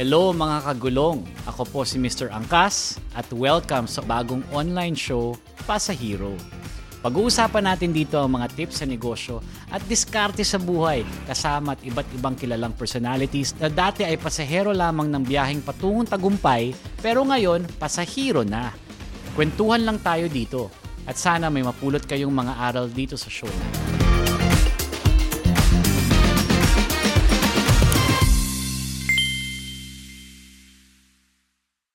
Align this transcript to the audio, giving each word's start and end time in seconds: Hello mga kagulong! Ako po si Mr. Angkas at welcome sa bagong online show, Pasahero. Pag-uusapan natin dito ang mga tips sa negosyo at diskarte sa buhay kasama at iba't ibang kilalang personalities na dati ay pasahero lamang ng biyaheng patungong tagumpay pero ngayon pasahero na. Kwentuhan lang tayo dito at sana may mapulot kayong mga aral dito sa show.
Hello 0.00 0.32
mga 0.32 0.64
kagulong! 0.64 1.28
Ako 1.44 1.68
po 1.68 1.84
si 1.84 2.00
Mr. 2.00 2.32
Angkas 2.32 2.96
at 3.12 3.28
welcome 3.36 3.84
sa 3.84 4.00
bagong 4.00 4.40
online 4.48 4.96
show, 4.96 5.36
Pasahero. 5.68 6.32
Pag-uusapan 7.04 7.68
natin 7.68 7.92
dito 7.92 8.16
ang 8.16 8.32
mga 8.32 8.48
tips 8.56 8.80
sa 8.80 8.88
negosyo 8.88 9.44
at 9.68 9.84
diskarte 9.84 10.40
sa 10.40 10.56
buhay 10.56 11.04
kasama 11.28 11.76
at 11.76 11.84
iba't 11.84 12.08
ibang 12.16 12.32
kilalang 12.32 12.72
personalities 12.72 13.52
na 13.60 13.68
dati 13.68 14.00
ay 14.00 14.16
pasahero 14.16 14.72
lamang 14.72 15.12
ng 15.12 15.20
biyaheng 15.20 15.60
patungong 15.60 16.08
tagumpay 16.08 16.72
pero 17.04 17.20
ngayon 17.20 17.68
pasahero 17.76 18.40
na. 18.40 18.72
Kwentuhan 19.36 19.84
lang 19.84 20.00
tayo 20.00 20.32
dito 20.32 20.72
at 21.04 21.20
sana 21.20 21.52
may 21.52 21.60
mapulot 21.60 22.08
kayong 22.08 22.32
mga 22.32 22.56
aral 22.56 22.88
dito 22.88 23.20
sa 23.20 23.28
show. 23.28 23.52